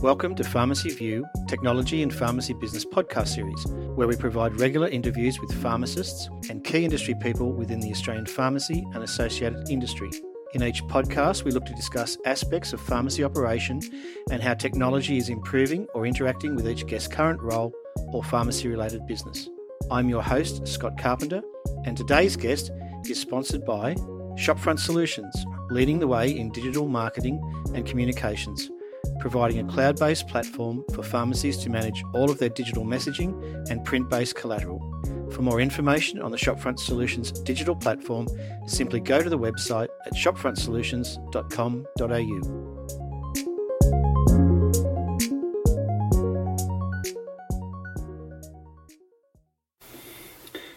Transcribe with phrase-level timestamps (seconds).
[0.00, 5.40] Welcome to Pharmacy View, Technology and Pharmacy Business podcast series, where we provide regular interviews
[5.40, 10.08] with pharmacists and key industry people within the Australian pharmacy and associated industry.
[10.54, 13.80] In each podcast, we look to discuss aspects of pharmacy operation
[14.30, 17.72] and how technology is improving or interacting with each guest's current role
[18.12, 19.48] or pharmacy related business.
[19.90, 21.42] I'm your host, Scott Carpenter,
[21.86, 22.70] and today's guest
[23.10, 23.94] is sponsored by
[24.36, 25.34] Shopfront Solutions,
[25.70, 27.42] leading the way in digital marketing
[27.74, 28.70] and communications
[29.20, 33.34] providing a cloud based platform for pharmacies to manage all of their digital messaging
[33.70, 34.80] and print based collateral.
[35.30, 38.28] For more information on the Shopfront Solutions digital platform,
[38.66, 42.74] simply go to the website at shopfrontsolutions.com.au.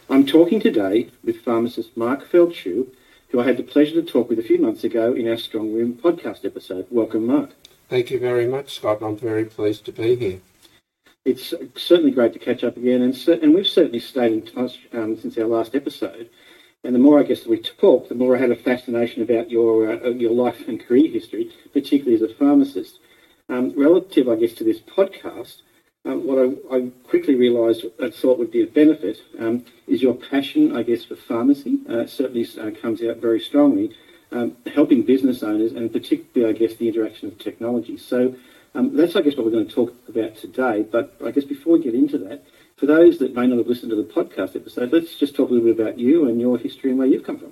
[0.09, 2.85] I'm talking today with pharmacist Mark Feldshuh,
[3.29, 5.71] who I had the pleasure to talk with a few months ago in our Strong
[5.73, 6.85] Room podcast episode.
[6.91, 7.51] Welcome, Mark.
[7.91, 8.99] Thank you very much, Scott.
[9.01, 10.39] I'm very pleased to be here.
[11.25, 15.17] It's certainly great to catch up again, and, and we've certainly stayed in touch um,
[15.17, 16.29] since our last episode.
[16.85, 19.51] And the more I guess that we talk, the more I have a fascination about
[19.51, 22.97] your uh, your life and career history, particularly as a pharmacist.
[23.49, 25.57] Um, relative, I guess, to this podcast,
[26.05, 30.13] um, what I, I, quickly realised I thought would be a benefit um, is your
[30.13, 31.79] passion, I guess, for pharmacy.
[31.89, 33.93] Uh, certainly uh, comes out very strongly,
[34.31, 37.97] um, helping business owners and particularly, I guess, the interaction of technology.
[37.97, 38.35] So
[38.73, 40.85] um, that's, I guess, what we're going to talk about today.
[40.89, 42.43] But I guess before we get into that,
[42.77, 45.53] for those that may not have listened to the podcast episode, let's just talk a
[45.53, 47.51] little bit about you and your history and where you've come from.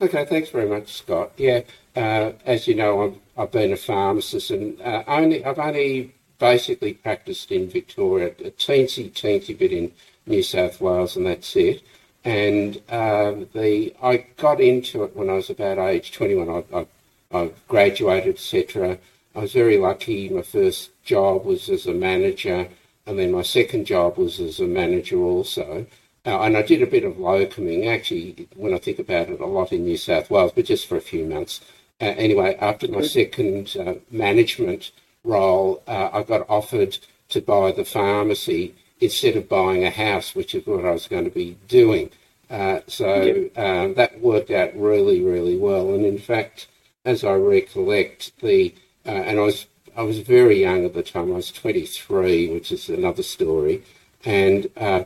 [0.00, 1.32] Okay, thanks very much, Scott.
[1.38, 1.62] Yeah,
[1.94, 6.92] uh, as you know, i have been a pharmacist and uh, only I've only basically
[6.94, 9.92] practiced in Victoria, a teensy, teensy bit in
[10.26, 11.82] New South Wales, and that's it
[12.26, 16.48] and um, the I got into it when I was about age 21.
[16.48, 16.86] I, I,
[17.32, 18.98] I graduated, etc.
[19.36, 20.28] I was very lucky.
[20.28, 22.68] My first job was as a manager,
[23.06, 25.86] and then my second job was as a manager also.
[26.26, 29.46] Uh, and I did a bit of locuming, actually, when I think about it, a
[29.46, 31.60] lot in New South Wales, but just for a few months.
[32.00, 34.90] Uh, anyway, after my second uh, management
[35.22, 40.54] role, uh, I got offered to buy the pharmacy instead of buying a house, which
[40.54, 42.10] is what I was going to be doing.
[42.48, 45.94] Uh, so um, that worked out really, really well.
[45.94, 46.68] And in fact,
[47.04, 48.74] as I recollect, the
[49.04, 51.32] uh, and I was I was very young at the time.
[51.32, 53.82] I was 23, which is another story.
[54.24, 55.04] And uh,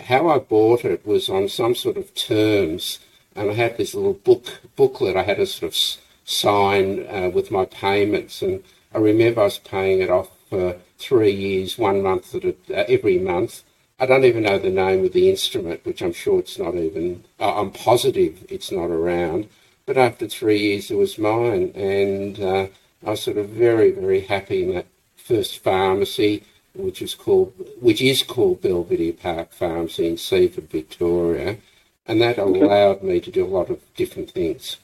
[0.00, 2.98] how I bought it was on some sort of terms,
[3.36, 5.16] and I had this little book booklet.
[5.16, 5.78] I had to sort of
[6.24, 8.62] sign uh, with my payments, and
[8.94, 12.84] I remember I was paying it off for three years, one month at a, uh,
[12.86, 13.62] every month.
[13.98, 17.24] I don't even know the name of the instrument, which I'm sure it's not even,
[17.40, 19.48] uh, I'm positive it's not around.
[19.86, 21.72] But after three years, it was mine.
[21.74, 22.66] And uh,
[23.06, 28.02] I was sort of very, very happy in that first pharmacy, which is called, which
[28.02, 31.56] is called Belvedere Park Pharmacy in Seaford, Victoria.
[32.04, 34.76] And that allowed me to do a lot of different things,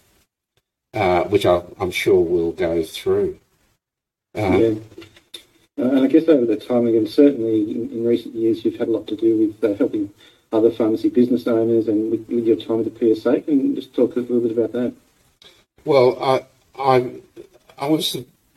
[0.94, 3.38] uh, which I, am sure we'll go through.
[4.36, 4.74] Uh, yeah.
[5.78, 8.88] Uh, and I guess over the time, again, certainly in, in, recent years, you've had
[8.88, 10.12] a lot to do with uh, helping
[10.52, 13.42] other pharmacy business owners and with, with, your time with the PSA.
[13.42, 14.92] Can you just talk a little bit about that?
[15.84, 16.46] Well, I,
[16.78, 17.20] I,
[17.78, 18.16] I was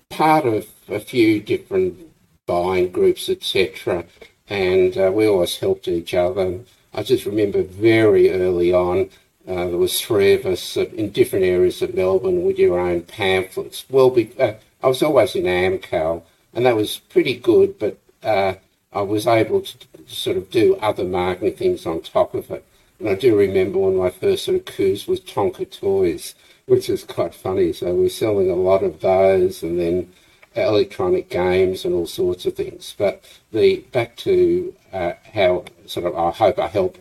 [0.09, 1.99] part of a few different
[2.47, 4.05] buying groups, etc.,
[4.49, 6.59] and uh, we always helped each other.
[6.93, 9.09] I just remember very early on,
[9.47, 13.85] uh, there was three of us in different areas of Melbourne with your own pamphlets.
[13.89, 14.53] Well, be, uh,
[14.83, 17.79] I was always in Amcal, and that was pretty good.
[17.79, 18.55] But uh,
[18.93, 22.65] I was able to sort of do other marketing things on top of it.
[22.99, 26.35] And I do remember one of my first sort of coups was Tonka toys,
[26.67, 27.73] which is quite funny.
[27.73, 30.11] So we are selling a lot of those, and then
[30.55, 32.93] electronic games and all sorts of things.
[32.97, 36.97] But the back to uh, how sort of I hope I help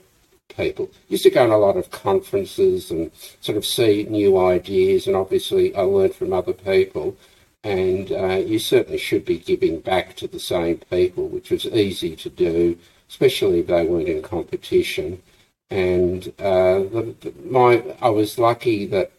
[0.56, 0.90] people.
[1.08, 3.10] Used to go on a lot of conferences and
[3.40, 7.16] sort of see new ideas, and obviously I learned from other people
[7.62, 12.16] and uh, you certainly should be giving back to the same people, which was easy
[12.16, 12.78] to do,
[13.08, 15.22] especially if they weren't in competition.
[15.70, 19.12] And uh, the, the, my, I was lucky that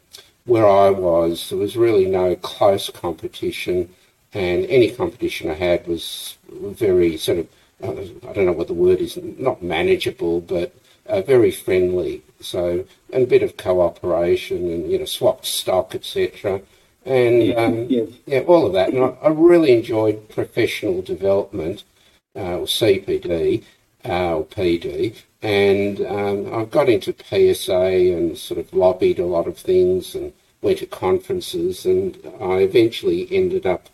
[0.46, 3.94] where I was, there was really no close competition,
[4.34, 7.48] and any competition I had was very sort of,
[7.84, 10.74] uh, I don't know what the word is, not manageable, but
[11.06, 12.24] uh, very friendly.
[12.40, 16.62] So, and a bit of cooperation and, you know, swapped stock, etc
[17.06, 18.04] and yeah, um, yeah.
[18.26, 18.90] yeah, all of that.
[18.90, 21.84] And I, I really enjoyed professional development,
[22.36, 23.64] uh, or CPD,
[24.06, 29.48] uh, or PD, and um, I got into PSA and sort of lobbied a lot
[29.48, 33.88] of things and went to conferences, and I eventually ended up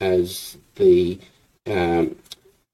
[0.00, 1.18] as the
[1.66, 2.16] um,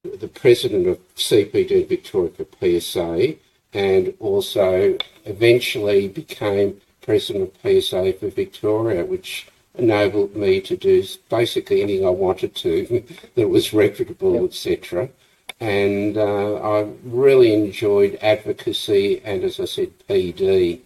[0.03, 3.37] the president of CPD Victoria for PSA
[3.73, 11.83] and also eventually became president of PSA for Victoria, which enabled me to do basically
[11.83, 13.05] anything I wanted to
[13.37, 14.45] that was reputable, yep.
[14.45, 15.09] etc.
[15.61, 20.81] And uh, I really enjoyed advocacy and, as I said, PD.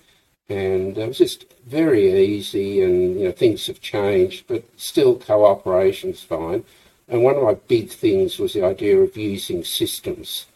[0.48, 6.22] And it was just very easy, and you know things have changed, but still cooperation's
[6.22, 6.64] fine.
[7.08, 10.46] And one of my big things was the idea of using systems.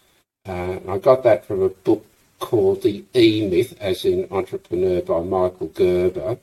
[0.46, 2.06] Uh, I got that from a book
[2.38, 6.38] called The E Myth, as in entrepreneur by Michael Gerber.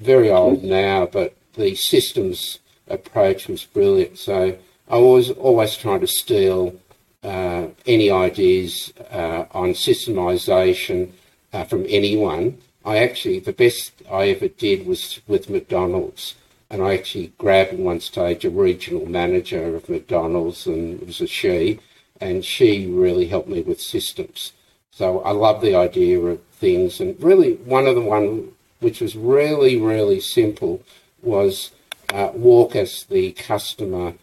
[0.00, 4.16] Very old now, but the systems approach was brilliant.
[4.18, 4.56] So
[4.88, 6.76] I was always trying to steal
[7.24, 11.10] uh, any ideas uh, on systemization
[11.52, 12.58] uh, from anyone.
[12.84, 16.36] I actually, the best I ever did was with McDonald's.
[16.70, 21.20] And I actually grabbed at one stage a regional manager of McDonald's, and it was
[21.20, 21.80] a she,
[22.20, 24.52] and she really helped me with systems.
[24.92, 27.00] So I love the idea of things.
[27.00, 30.82] And really, one of the one which was really, really simple
[31.22, 31.72] was
[32.12, 34.14] uh, walk as the customer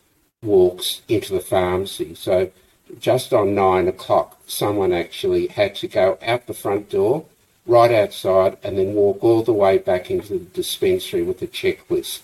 [0.42, 2.16] walks into the pharmacy.
[2.16, 2.52] So
[3.00, 7.26] just on nine o'clock, someone actually had to go out the front door,
[7.66, 12.22] right outside, and then walk all the way back into the dispensary with a checklist.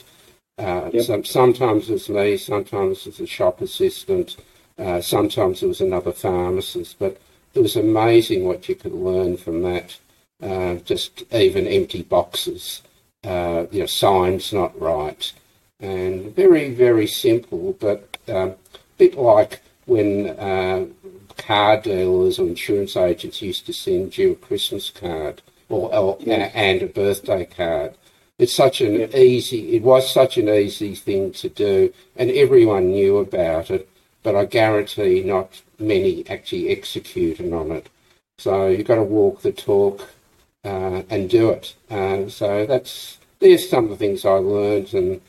[0.57, 1.03] Uh, yep.
[1.03, 4.37] some, sometimes it was me, sometimes it was a shop assistant,
[4.77, 7.19] uh, sometimes it was another pharmacist, but
[7.53, 9.97] it was amazing what you could learn from that.
[10.41, 12.81] Uh, just even empty boxes,
[13.23, 15.33] uh, you know, signs not right,
[15.79, 18.55] and very very simple, but um, a
[18.97, 20.85] bit like when uh,
[21.37, 26.51] car dealers or insurance agents used to send you a Christmas card or, or yes.
[26.55, 27.93] and a birthday card.
[28.39, 29.13] It's such an yes.
[29.13, 29.75] easy.
[29.75, 33.87] It was such an easy thing to do, and everyone knew about it.
[34.23, 37.89] But I guarantee not many actually executed on it.
[38.39, 40.09] So you've got to walk the talk
[40.63, 41.75] uh, and do it.
[41.89, 45.21] Uh, so that's there's some of the things I learned, and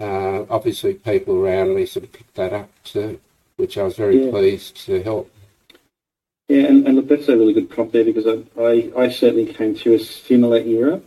[0.00, 3.20] uh, obviously people around me sort of picked that up too,
[3.56, 4.30] which I was very yeah.
[4.30, 5.30] pleased to help.
[6.48, 9.52] Yeah, and, and look, that's a really good prompt there because I, I, I certainly
[9.52, 11.02] came through a similar era.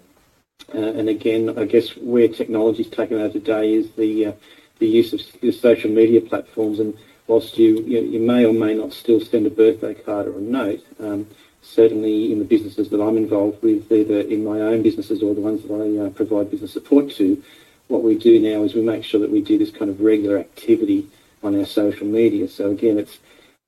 [0.73, 4.31] Uh, and again, I guess where technology's taken over today is the uh,
[4.77, 6.79] the use of the social media platforms.
[6.79, 6.95] And
[7.27, 10.41] whilst you, you, you may or may not still send a birthday card or a
[10.41, 11.27] note, um,
[11.61, 15.41] certainly in the businesses that I'm involved with, either in my own businesses or the
[15.41, 17.41] ones that I uh, provide business support to,
[17.87, 20.39] what we do now is we make sure that we do this kind of regular
[20.39, 21.07] activity
[21.43, 22.47] on our social media.
[22.47, 23.19] So again, it's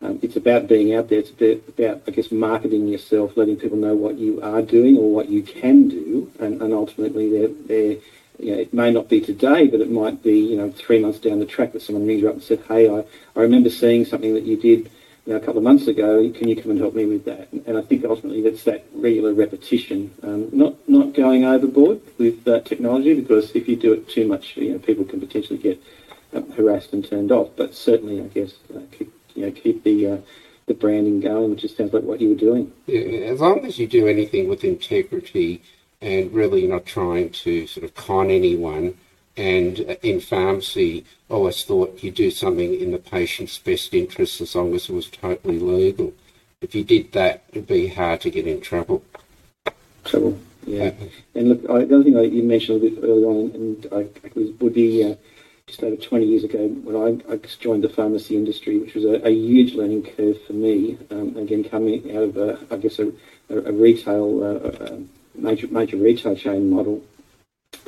[0.01, 1.19] um, it's about being out there.
[1.19, 5.29] It's about, I guess, marketing yourself, letting people know what you are doing or what
[5.29, 7.97] you can do, and, and ultimately, they're, they're,
[8.37, 11.19] you know, it may not be today, but it might be, you know, three months
[11.19, 13.05] down the track that someone rings you up and said, "Hey, I,
[13.35, 14.91] I remember seeing something that you did."
[15.25, 17.47] You know, a couple of months ago, can you come and help me with that?
[17.65, 22.59] And I think ultimately that's that regular repetition, um, not not going overboard with uh,
[22.61, 25.81] technology because if you do it too much, you know, people can potentially get
[26.33, 27.49] um, harassed and turned off.
[27.55, 30.17] But certainly, I guess, uh, keep, you know, keep the uh,
[30.65, 32.71] the branding going, which just sounds like what you were doing.
[32.87, 35.61] Yeah, as long as you do anything with integrity
[36.01, 38.95] and really not trying to sort of con anyone
[39.35, 44.55] and in pharmacy, I always thought you do something in the patient's best interest as
[44.55, 46.13] long as it was totally legal.
[46.61, 49.03] If you did that, it'd be hard to get in trouble.
[50.05, 50.91] Trouble, yeah.
[51.01, 53.87] Uh, and look, I, the other thing I, you mentioned a bit earlier on, and
[53.91, 54.07] I,
[54.59, 55.15] would be uh,
[55.67, 59.25] just over 20 years ago when I, I joined the pharmacy industry, which was a,
[59.27, 60.97] a huge learning curve for me.
[61.09, 63.11] Um, again, coming out of, a, I guess, a,
[63.49, 64.97] a retail, uh,
[65.33, 67.01] major, major retail chain model.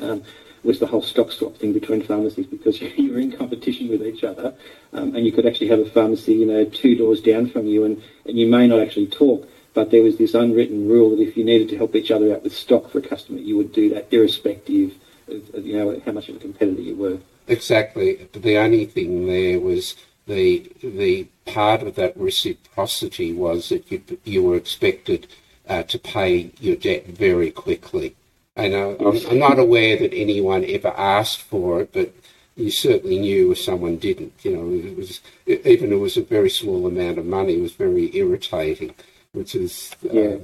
[0.00, 0.22] Um,
[0.66, 4.24] was the whole stock swap thing between pharmacies because you were in competition with each
[4.24, 4.54] other,
[4.92, 7.84] um, and you could actually have a pharmacy, you know, two doors down from you,
[7.84, 11.36] and, and you may not actually talk, but there was this unwritten rule that if
[11.36, 13.90] you needed to help each other out with stock for a customer, you would do
[13.90, 14.94] that irrespective
[15.28, 17.18] of, you know, how much of a competitor you were.
[17.48, 18.28] Exactly.
[18.32, 19.94] The only thing there was
[20.26, 25.28] the the part of that reciprocity was that you you were expected
[25.68, 28.16] uh, to pay your debt very quickly.
[28.56, 32.14] And I'm, I'm, not aware that anyone ever asked for it, but
[32.56, 34.32] you certainly knew if someone didn't.
[34.42, 37.58] You know, it was even it was a very small amount of money.
[37.58, 38.94] It was very irritating,
[39.32, 40.36] which is uh, yeah.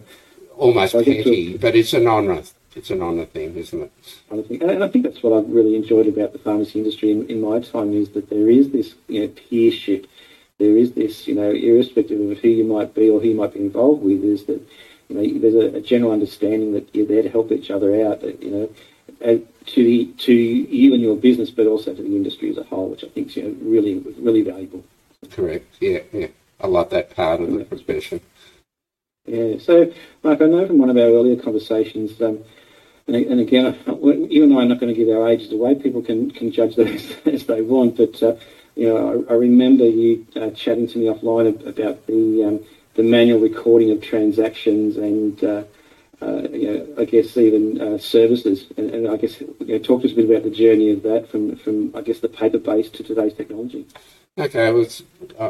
[0.56, 2.42] almost petty, but it's an honour.
[2.74, 3.92] It's an honour thing, isn't it?
[4.30, 7.60] And I think that's what I've really enjoyed about the pharmacy industry in, in my
[7.60, 10.06] time is that there is this you know, peership.
[10.58, 13.52] There is this, you know, irrespective of who you might be or who you might
[13.52, 14.66] be involved with, is that
[15.12, 18.22] you know, there's a, a, general understanding that you're there to help each other out.
[18.22, 22.58] You know, to the to you and your business, but also to the industry as
[22.58, 24.84] a whole, which I think is you know, really really valuable.
[25.30, 25.66] Correct.
[25.80, 26.28] Yeah, yeah.
[26.60, 28.20] I love that part of the profession.
[29.26, 29.58] Yeah.
[29.58, 29.92] So,
[30.22, 32.44] Mark, I know from one of our earlier conversations, um,
[33.06, 35.74] and, and, again, you and I are not going to give our ages away.
[35.74, 37.96] People can, can judge those as they want.
[37.96, 38.36] But, uh,
[38.74, 42.60] you know, I, I remember you uh, chatting to me offline about the, um,
[42.94, 45.64] the manual recording of transactions and, uh,
[46.20, 48.66] uh you know, I guess even uh, services.
[48.76, 51.02] And, and, I guess, you know, talk to us a bit about the journey of
[51.02, 53.86] that from, from I guess, the paper base to today's technology.
[54.38, 54.86] Okay, well,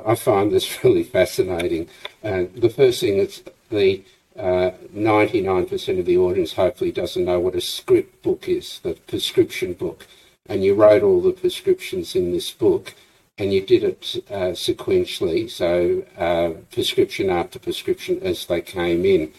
[0.06, 1.88] I find this really fascinating.
[2.22, 4.02] Uh, the first thing is the
[4.36, 9.74] uh, 99% of the audience hopefully doesn't know what a script book is, the prescription
[9.74, 10.06] book.
[10.46, 12.94] And you wrote all the prescriptions in this book
[13.42, 19.32] and you did it uh, sequentially, so uh, prescription after prescription as they came in.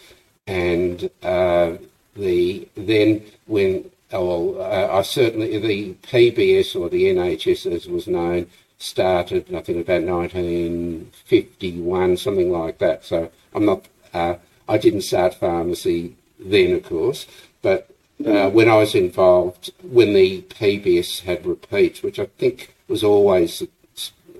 [0.46, 1.78] And uh,
[2.14, 7.92] the then when oh, well, uh, I certainly the PBS or the NHS as it
[7.92, 13.06] was known started I think about 1951 something like that.
[13.06, 14.34] So I'm not uh,
[14.68, 17.26] I didn't start pharmacy then, of course,
[17.62, 17.88] but
[18.24, 23.62] uh, when I was involved, when the PBS had repeats, which I think was always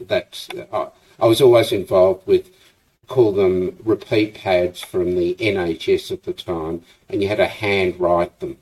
[0.08, 0.88] that, uh,
[1.20, 2.50] I was always involved with,
[3.06, 7.98] call them repeat pads from the NHS at the time, and you had to hand
[7.98, 8.56] write them.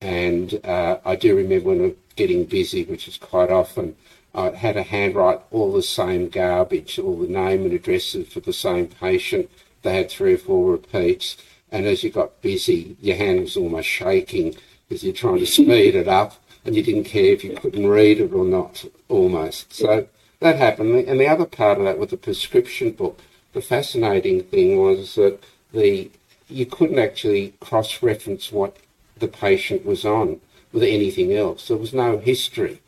[0.00, 3.96] And uh, I do remember when I was getting busy, which is quite often,
[4.34, 8.52] I had to handwrite all the same garbage, all the name and addresses for the
[8.52, 9.48] same patient
[9.84, 11.36] they had three or four repeats,
[11.70, 14.56] and as you got busy, your hand was almost shaking
[14.88, 18.18] because you're trying to speed it up, and you didn't care if you couldn't read
[18.18, 19.72] it or not, almost.
[19.72, 20.08] So
[20.44, 21.08] that happened.
[21.08, 23.18] And the other part of that with the prescription book,
[23.54, 26.10] the fascinating thing was that the
[26.48, 28.76] you couldn't actually cross-reference what
[29.18, 30.40] the patient was on
[30.72, 31.68] with anything else.
[31.68, 32.82] There was no history,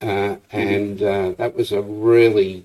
[0.00, 2.64] uh, and uh, that was a really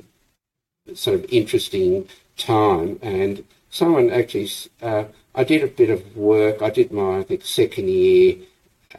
[0.94, 3.00] sort of interesting time.
[3.02, 4.50] And someone actually,
[4.84, 6.62] uh, I did a bit of work.
[6.62, 8.36] I did my, I think, second year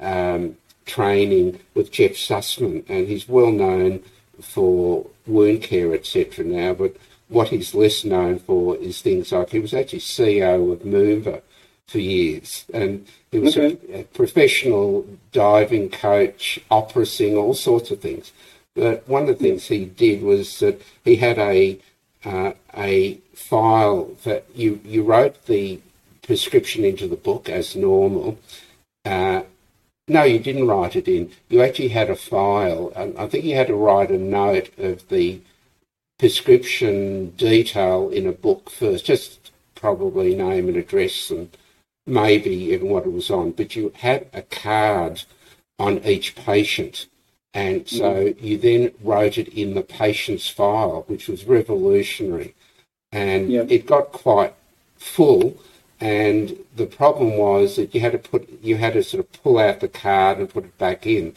[0.00, 4.02] um, training with Geoff Sussman, and he's well known
[4.40, 6.44] for wound care, etc.
[6.44, 6.96] Now, but
[7.28, 11.42] what he's less known for is things like he was actually CEO of Mover
[11.86, 13.78] for years, and he was okay.
[13.92, 18.32] a, a professional diving coach, opera singer, all sorts of things.
[18.74, 21.78] But one of the things he did was that he had a
[22.24, 25.80] uh, a file that you, you wrote the
[26.22, 28.38] prescription into the book as normal.
[29.04, 29.42] Uh,
[30.08, 31.30] no, you didn't write it in.
[31.48, 35.08] You actually had a file, and I think you had to write a note of
[35.08, 35.40] the
[36.18, 41.54] prescription detail in a book first, just probably name and address and
[42.06, 43.50] maybe even what it was on.
[43.52, 45.24] But you had a card
[45.78, 47.06] on each patient
[47.56, 48.42] and so mm.
[48.42, 52.54] you then wrote it in the patient's file, which was revolutionary.
[53.10, 54.52] And it got quite
[54.98, 55.56] full.
[56.00, 59.58] And the problem was that you had to put, you had to sort of pull
[59.58, 61.34] out the card and put it back in.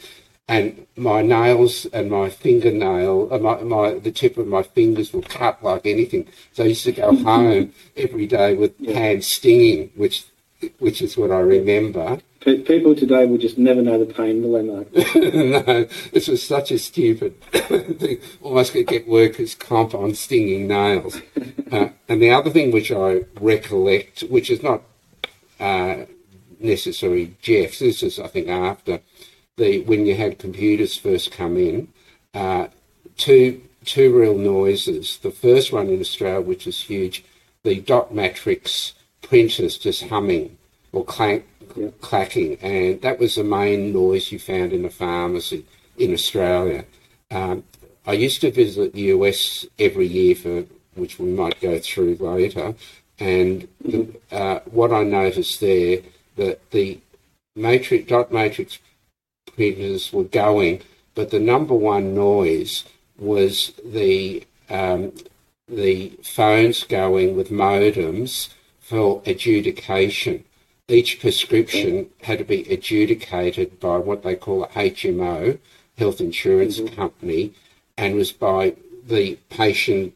[0.48, 5.22] And my nails and my fingernail, uh, my, my, the tip of my fingers were
[5.22, 6.28] cut like anything.
[6.54, 8.96] So I used to go home every day with yep.
[8.96, 10.25] hands stinging, which,
[10.80, 12.20] which is what I remember.
[12.41, 14.93] People today will just never know the pain, will they, Mark?
[15.15, 18.19] no, this was such a stupid thing.
[18.41, 21.22] Almost could get workers' comp on stinging nails.
[21.72, 24.81] Uh, and the other thing which I recollect, which is not
[25.60, 26.05] uh,
[26.60, 29.01] necessarily Geoff's, this is, I think, after
[29.55, 31.89] the when you had computers first come in,
[32.34, 32.69] uh,
[33.17, 35.19] two, two real noises.
[35.19, 37.24] The first one in Australia, which is huge,
[37.62, 40.58] the dot matrix printers just humming
[40.91, 41.46] or clank.
[42.02, 45.66] Clacking, and that was the main noise you found in a pharmacy
[45.98, 46.86] in Australia.
[47.32, 47.64] Um,
[48.06, 52.76] I used to visit the US every year for which we might go through later,
[53.20, 56.00] and the, uh, what I noticed there
[56.36, 57.00] that the
[57.56, 58.80] matrix dot matrix
[59.56, 60.82] printers were going,
[61.16, 62.86] but the number one noise
[63.18, 65.14] was the um,
[65.68, 68.50] the phones going with modems
[68.80, 70.44] for adjudication
[70.89, 75.60] each prescription had to be adjudicated by what they call a HMO,
[75.98, 76.96] health insurance mm-hmm.
[76.96, 77.53] company,
[77.98, 80.13] and was by the patient.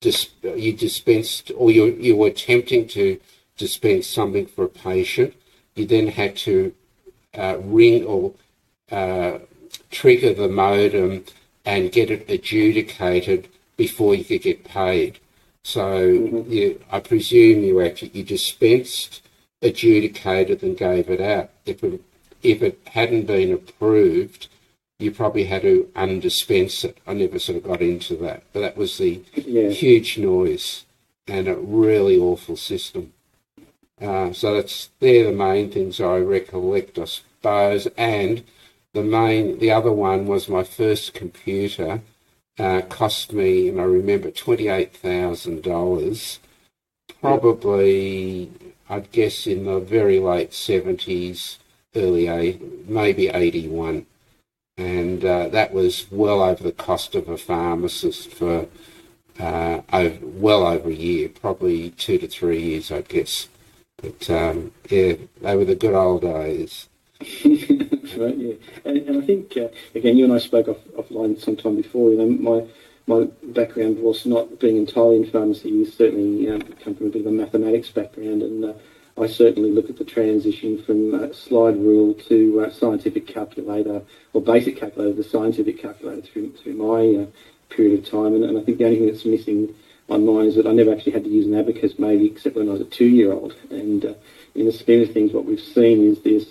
[0.00, 3.20] Dis- you dispensed, or you you were attempting to
[3.58, 5.34] dispense something for a patient.
[5.74, 6.74] You then had to
[7.34, 8.32] uh, ring or
[8.90, 9.38] uh,
[9.90, 11.24] trigger the modem
[11.64, 15.18] and get it adjudicated before you could get paid.
[15.64, 16.50] So mm-hmm.
[16.50, 19.22] you, I presume you actually you dispensed
[19.62, 21.50] adjudicated and gave it out.
[21.66, 22.00] If it,
[22.42, 24.48] if it hadn't been approved,
[24.98, 26.98] you probably had to undispense it.
[27.06, 29.70] I never sort of got into that, but that was the Yeah.
[29.70, 30.84] huge noise
[31.26, 33.12] and a really awful system.
[34.00, 37.86] Uh, so that's they're the main things I recollect, I suppose.
[37.98, 38.44] And
[38.94, 42.00] the main, the other one was my first computer.
[42.58, 46.40] Uh, cost me, and I remember twenty eight thousand dollars.
[47.20, 48.50] Probably,
[48.90, 51.58] I'd guess in the very late seventies,
[51.94, 54.06] early eight, maybe eighty one,
[54.76, 58.66] and uh, that was well over the cost of a pharmacist for
[59.38, 63.48] uh, over, well over a year, probably two to three years, I guess.
[64.02, 66.88] But um, yeah, they were the good old days.
[68.16, 68.54] Right, yeah.
[68.84, 72.10] And, and I think, uh, again, you and I spoke off, offline sometime before.
[72.10, 72.66] You know, my
[73.10, 75.68] my background was not being entirely in pharmacy.
[75.68, 78.72] You certainly um, come from a bit of a mathematics background, and uh,
[79.20, 84.02] I certainly look at the transition from uh, slide rule to uh, scientific calculator
[84.32, 87.26] or basic calculator to scientific calculator through through my uh,
[87.74, 88.34] period of time.
[88.34, 89.74] And, and I think the only thing that's missing
[90.08, 92.68] on mine is that I never actually had to use an abacus, maybe except when
[92.68, 93.54] I was a two-year-old.
[93.70, 94.14] And uh,
[94.54, 96.46] in the scheme of things, what we've seen is this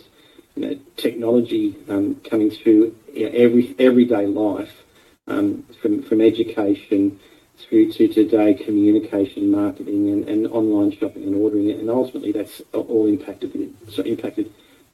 [0.56, 4.84] you know, technology um, coming through you know, every everyday life,
[5.30, 7.20] um, from from education
[7.58, 13.08] through to today communication, marketing, and, and online shopping and ordering, and ultimately that's all
[13.08, 14.52] impacted so impacted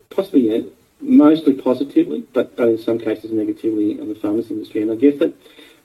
[0.09, 0.69] possibly know,
[1.01, 4.81] mostly positively, but but in some cases negatively on the pharmacy industry.
[4.81, 5.33] And I guess that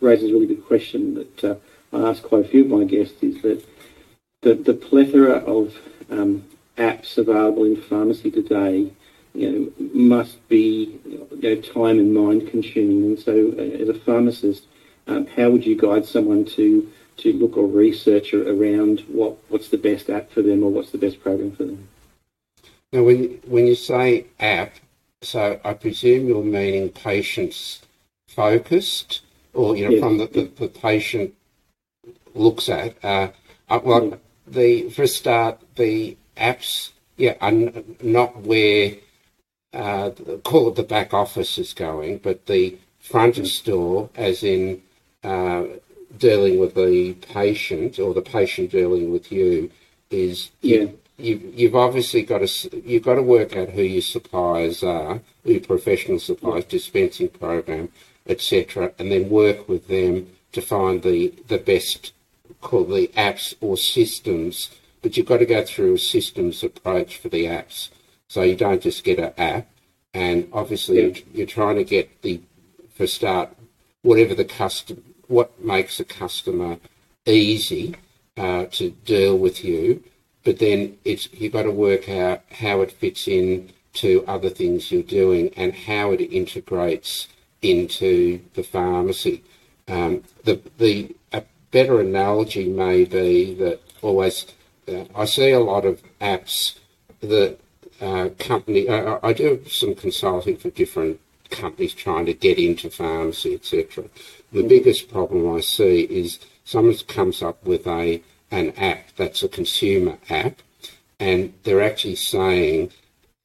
[0.00, 1.54] raises a really good question that uh,
[1.92, 3.64] I ask quite a few of my guests is that
[4.42, 5.78] the the plethora of
[6.11, 6.45] um,
[6.76, 8.92] apps available in pharmacy today
[9.34, 13.04] you know, must be you know, time and mind consuming.
[13.04, 14.64] And so, uh, as a pharmacist,
[15.06, 19.76] um, how would you guide someone to to look or research around what, what's the
[19.76, 21.88] best app for them or what's the best program for them?
[22.92, 24.75] Now, when when you say app,
[25.22, 27.82] so I presume you're meaning patients
[28.28, 29.20] focused,
[29.54, 31.34] or you know, from the, the, the patient
[32.34, 32.96] looks at.
[33.05, 33.28] Uh,
[33.68, 34.16] uh, well, Yeah.
[34.46, 37.52] the for a start, the apps, yeah, are
[38.02, 38.94] not where
[39.72, 40.11] uh,
[40.44, 44.83] call it the back office is going, but the front of store, as in
[45.22, 45.64] uh,
[46.18, 49.70] dealing with the patient or the patient dealing with you,
[50.11, 50.78] is Yeah.
[50.78, 55.20] you, you, you've obviously got to you've got to work out who your suppliers are,
[55.44, 57.90] who your professional suppliers, dispensing program,
[58.26, 62.12] etc., and then work with them to find the the best
[62.61, 64.70] call the apps or systems.
[65.02, 67.88] But you've got to go through a systems approach for the apps.
[68.31, 69.66] So you don't just get an app,
[70.14, 71.19] and obviously Yeah.
[71.35, 72.40] you're, trying to get the
[72.95, 73.49] for start
[74.03, 76.79] whatever the custom what makes a customer
[77.27, 77.97] easy
[78.37, 80.05] uh, to deal with you,
[80.45, 84.93] but then it's you've got to work out how it fits in to other things
[84.93, 87.27] you're doing and how it integrates
[87.62, 89.43] into the pharmacy.
[89.88, 94.47] Um, the the a better analogy may be that always
[94.87, 96.79] uh, I see a lot of apps
[97.23, 97.59] that
[98.00, 98.88] uh, company.
[98.88, 104.04] I, I do some consulting for different companies trying to get into pharmacy, etc.
[104.52, 109.48] The biggest problem I see is someone comes up with a an app that's a
[109.48, 110.60] consumer app,
[111.18, 112.90] and they're actually saying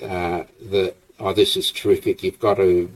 [0.02, 2.24] uh, that oh, this is terrific.
[2.24, 2.92] You've got to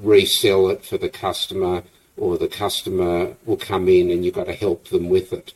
[0.00, 1.82] resell it for the customer,
[2.16, 5.52] or the customer will come in and you've got to help them with it.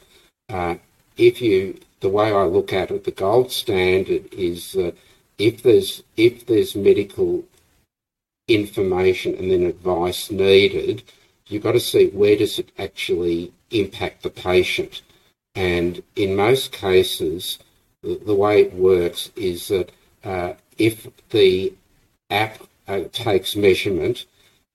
[0.48, 0.76] Uh,
[1.16, 4.96] if you, the way I look at it, the gold standard is that
[5.38, 7.44] if there's if there's medical
[8.48, 11.02] information and then advice needed,
[11.48, 15.02] you've got to see where does it actually impact the patient.
[15.54, 17.58] And in most cases,
[18.02, 19.90] the, the way it works is that
[20.22, 21.72] uh, if the
[22.30, 24.26] app uh, takes measurement,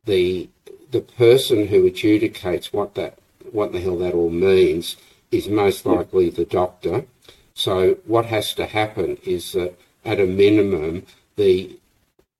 [0.05, 0.49] the
[0.91, 3.17] the person who adjudicates what that
[3.51, 4.97] what the hell that all means
[5.31, 7.05] is most likely the doctor.
[7.53, 11.77] So what has to happen is that at a minimum the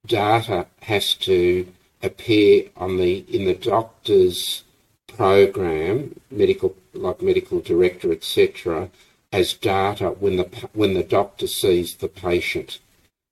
[0.05, 1.67] data has to
[2.01, 4.63] appear on the in the doctor's
[5.07, 8.89] program, medical like medical director, etc.,
[9.31, 12.79] as data when the when the doctor sees the patient.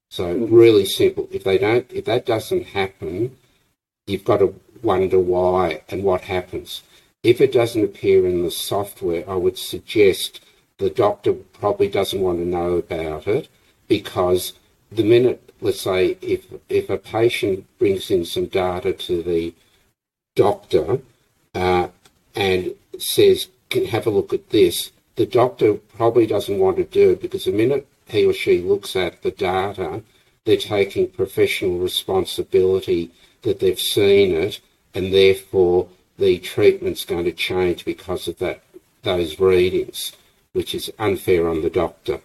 [0.10, 0.54] So mm-hmm.
[0.54, 1.28] really simple.
[1.32, 3.38] If they don't, if that doesn't happen,
[4.08, 6.84] you've got to wonder why and what happens.
[7.22, 10.40] If it doesn't appear in the software, I would suggest
[10.78, 13.50] the doctor probably doesn't want to know about it
[13.90, 14.54] because
[14.90, 19.54] the minute, let's say, if if a patient brings in some data to the
[20.38, 21.02] doctor
[21.54, 21.90] uh,
[22.34, 27.12] and says, "Can have a look at this," the doctor probably doesn't want to do
[27.12, 30.02] it because the minute he or she looks at the data,
[30.46, 34.62] they're taking professional responsibility that they've seen it
[34.94, 38.62] and therefore the treatment's going to change because of that
[39.04, 40.14] those readings,
[40.54, 42.22] which is unfair on the doctor.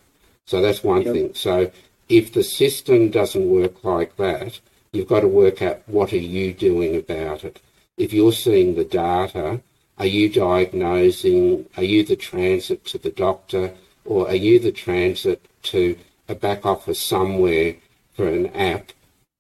[0.46, 1.14] So that's one yep.
[1.14, 1.34] thing.
[1.34, 1.70] So
[2.08, 4.60] if the system doesn't work like that,
[4.92, 7.60] you've got to work out what are you doing about it.
[7.96, 9.60] If you're seeing the data,
[9.98, 13.72] are you diagnosing, are you the transit to the doctor,
[14.04, 15.96] or are you the transit to
[16.28, 17.76] a back office somewhere
[18.14, 18.92] for an app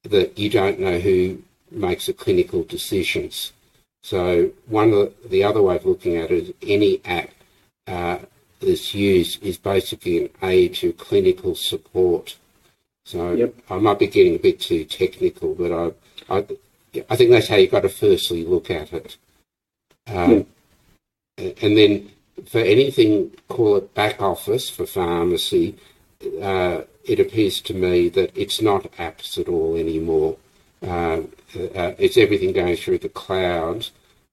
[0.04, 3.52] that you don't know who makes the clinical decisions?
[4.02, 7.30] So one of the, the other way of looking at it is any app
[7.86, 8.18] uh,
[8.60, 12.36] that's used is basically an aid to clinical support.
[13.04, 13.54] So yep.
[13.68, 16.46] I might be getting a bit too technical, but I, I,
[17.10, 19.16] I think that's how you've got to firstly look at it.
[20.06, 20.46] Um,
[21.36, 21.52] yeah.
[21.62, 22.10] And then
[22.46, 25.76] for anything, call it back office for pharmacy,
[26.40, 30.36] uh, it appears to me that it's not apps at all anymore.
[30.82, 31.22] Uh,
[31.74, 33.88] uh, it's everything going through the cloud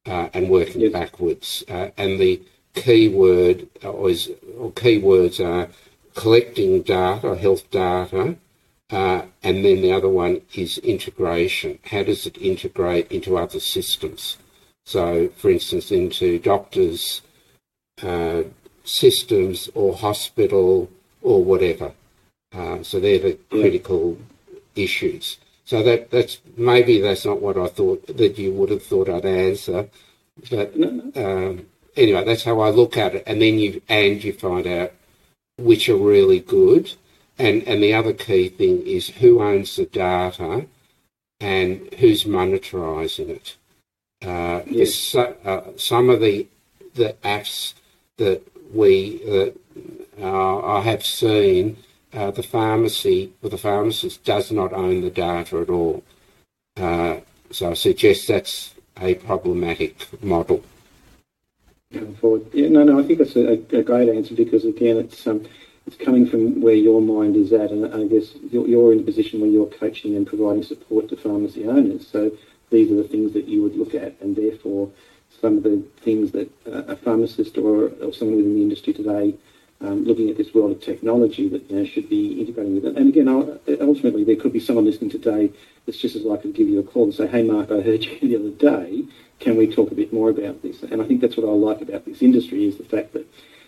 [0.05, 0.93] uh, and working yes.
[0.93, 1.63] backwards.
[1.67, 2.41] Uh, and the
[2.73, 5.69] key word is, or keywords are
[6.15, 8.35] collecting data, health data,
[8.89, 11.79] uh, and then the other one is integration.
[11.85, 14.37] How does it integrate into other systems?
[14.85, 17.21] So, for instance, into doctors'
[18.01, 18.43] uh,
[18.83, 20.89] systems or hospital
[21.21, 21.93] or whatever.
[22.53, 24.17] Uh, so they're the critical
[24.75, 25.37] issues.
[25.63, 29.25] So that that's maybe that's not what I thought that you would have thought I'd
[29.25, 29.87] answer,
[30.49, 30.73] but
[31.15, 33.23] um, anyway, that's how I look at it.
[33.25, 34.93] And then you and you find out
[35.57, 36.91] which are really good
[37.41, 40.67] and, and the other key thing is who owns the data
[41.39, 43.57] and who's monetarising it.
[44.23, 45.15] Uh, yes.
[45.15, 46.47] uh, some of the
[46.93, 47.73] the apps
[48.17, 49.21] that we
[50.21, 51.77] uh, I have seen,
[52.13, 56.03] uh, the pharmacy or the pharmacist does not own the data at all.
[56.77, 60.63] Uh, so I suggest that's a problematic model.
[62.21, 65.45] Forward, yeah, no, no, I think that's a, a great answer because again, it's um,
[65.85, 69.03] it's coming from where your mind is at, and I guess you're, you're in a
[69.03, 72.07] position where you're coaching and providing support to pharmacy owners.
[72.07, 72.31] So
[72.69, 74.89] these are the things that you would look at, and therefore
[75.41, 79.35] some of the things that a pharmacist or, or someone within the industry today
[79.83, 82.97] um, looking at this world of technology that you know, should be integrating with it.
[82.97, 85.51] And again, ultimately, there could be someone listening today
[85.85, 88.03] that's just as likely to give you a call and say, "Hey, Mark, I heard
[88.03, 89.03] you the other day.
[89.39, 91.81] Can we talk a bit more about this?" And I think that's what I like
[91.81, 93.25] about this industry is the fact that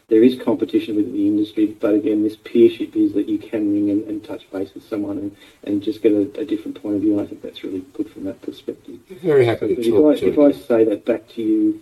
[0.09, 3.89] there is competition within the industry, but again, this peership is that you can ring
[3.89, 7.01] and, and touch base with someone and, and just get a, a, different point of
[7.01, 7.13] view.
[7.13, 8.99] And I think that's really good from that perspective.
[9.21, 11.81] Very happy to talk if I, to If I say that back to you,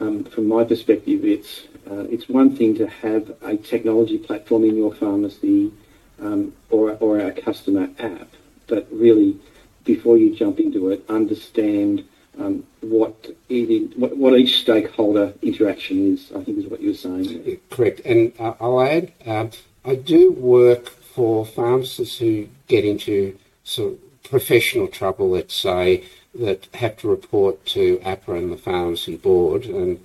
[0.00, 4.76] um, from my perspective, it's uh, it's one thing to have a technology platform in
[4.76, 5.72] your pharmacy
[6.20, 8.28] um, or or a customer app,
[8.66, 9.38] but really,
[9.84, 12.04] before you jump into it, understand
[12.38, 16.30] um, what, it, what, what each stakeholder interaction is.
[16.36, 17.60] I think is what you were saying.
[17.70, 19.50] Correct, and uh, I'll add, um,
[19.84, 26.04] I do work for pharmacists who get into sort of professional trouble, let's say,
[26.40, 30.04] that have to report to AHPRA and the pharmacy board, and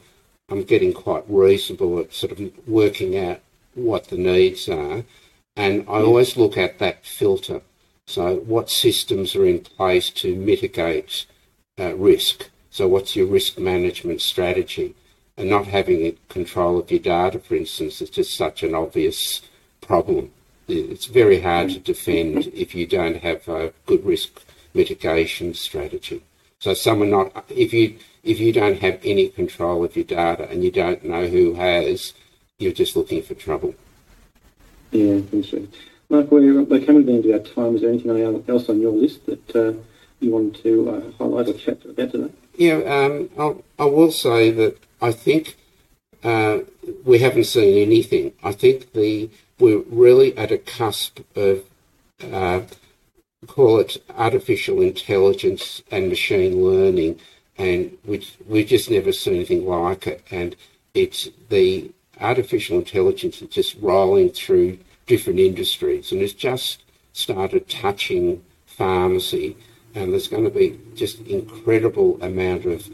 [0.49, 3.39] I'm getting quite reasonable at sort of working out
[3.73, 5.03] what the needs are.
[5.55, 7.61] And I always look at that filter.
[8.07, 11.25] So, what systems are in place to mitigate
[11.79, 12.49] uh, risk.
[12.69, 14.95] So, what's your risk management strategy?
[15.37, 19.41] And not having control of your data, for instance, is just such an obvious
[19.79, 20.31] problem.
[20.67, 24.41] It's very hard to defend if you don't have a good risk
[24.73, 26.23] mitigation strategy.
[26.59, 30.63] So, someone not if you if you don't have any control of your data and
[30.63, 32.13] you don't know who has,
[32.59, 33.73] you're just looking for trouble.
[34.91, 35.71] Yeah, interesting.
[36.09, 37.75] Mark, we're, we're coming down to our time.
[37.75, 39.73] Is there anything else on your list that uh,
[40.19, 42.31] you want to uh, highlight or chat about today?
[42.57, 45.55] Yeah, um, I'll, I will say that I think
[46.23, 46.59] uh,
[47.05, 48.33] we haven't seen anything.
[48.43, 51.63] I think the we're really at a cusp of
[52.31, 52.61] uh,
[53.47, 57.19] call it artificial intelligence and machine learning,
[57.57, 60.23] and which we've just never seen anything like it.
[60.31, 60.55] And
[60.93, 64.77] it's the artificial intelligence is just rolling through
[65.07, 69.57] different industries, and it's just started touching pharmacy.
[69.93, 72.89] And there's going to be just incredible amount of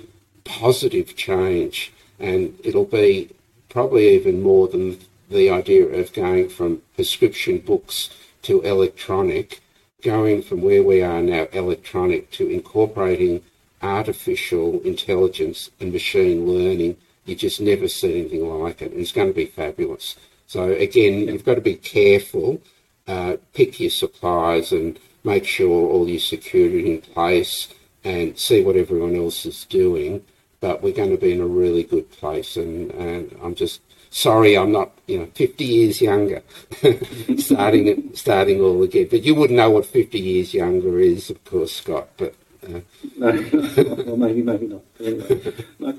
[0.45, 3.29] positive change, and it'll be
[3.69, 4.97] probably even more than
[5.29, 8.09] the idea of going from prescription books
[8.43, 9.61] to electronic,
[10.03, 13.41] going from where we are now electronic to incorporating
[13.81, 16.97] artificial intelligence and machine learning.
[17.25, 20.15] You just never see anything like it, it's going to be fabulous.
[20.45, 22.61] So again, you've got to be careful,
[23.07, 27.67] uh, pick your suppliers and make sure all your security in place
[28.03, 30.23] and see what everyone else is doing.
[30.59, 34.57] But we're going to be in a really good place, and, and I'm just sorry
[34.57, 36.43] I'm not, you know, 50 years younger,
[37.37, 39.07] starting starting all again.
[39.09, 42.09] But you wouldn't know what 50 years younger is, of course, Scott.
[42.17, 42.81] But uh...
[43.17, 43.49] no,
[44.05, 44.83] well, maybe, maybe not.
[44.99, 45.97] Anyway, no,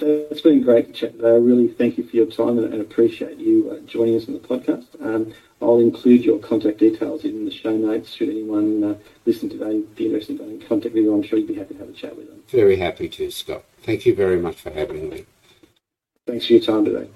[0.00, 3.70] it's been great to chat really thank you for your time and, and appreciate you
[3.70, 4.86] uh, joining us on the podcast.
[5.04, 8.12] Um, I'll include your contact details in the show notes.
[8.12, 8.94] Should anyone uh,
[9.26, 11.88] listen today be interested in contact with you, I'm sure you'd be happy to have
[11.88, 12.42] a chat with them.
[12.48, 13.64] Very happy to, Scott.
[13.82, 15.26] Thank you very much for having me.
[16.26, 17.08] Thanks for your time today.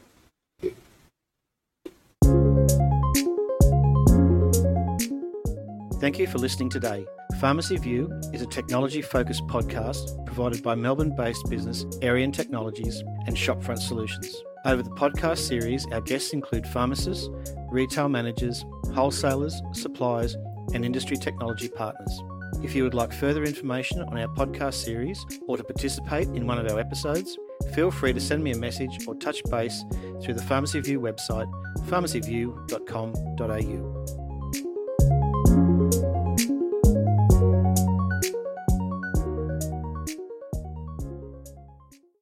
[6.03, 7.07] Thank you for listening today.
[7.41, 13.37] Pharmacy View is a technology focused podcast provided by Melbourne based business Arian Technologies and
[13.37, 14.35] Shopfront Solutions.
[14.65, 17.31] Over the podcast series, our guests include pharmacists,
[17.71, 20.37] retail managers, wholesalers, suppliers,
[20.75, 22.21] and industry technology partners.
[22.65, 26.59] If you would like further information on our podcast series or to participate in one
[26.59, 27.39] of our episodes,
[27.77, 29.85] feel free to send me a message or touch base
[30.21, 31.49] through the Pharmacy View website,
[31.87, 34.22] pharmacyview.com.au.